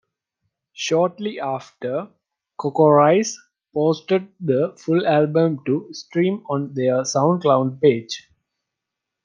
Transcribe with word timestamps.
Shortly 0.73 1.39
after, 1.39 2.07
CocoRosie 2.59 3.37
posted 3.71 4.29
the 4.39 4.73
full 4.79 5.05
album 5.05 5.63
to 5.67 5.93
stream 5.93 6.43
on 6.49 6.73
their 6.73 7.03
SoundCloud 7.03 7.79
page. 7.79 8.27